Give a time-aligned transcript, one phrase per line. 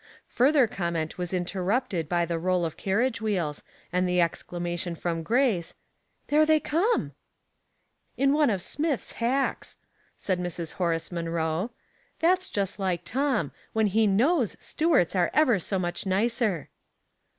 [0.27, 3.61] Futher comment was interrupted by the roll of carriage wheels,
[3.93, 5.75] and the exclamation from Grace,
[6.29, 7.11] —"There they come!"
[7.79, 9.77] *' In one of Smith's hacks,"
[10.17, 10.73] said Mrs.
[10.73, 11.69] Horace Munroe."
[12.19, 16.69] That's just like Tom, when he knows Stuart's are ever so much nicer."